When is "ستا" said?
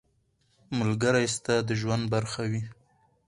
1.35-1.55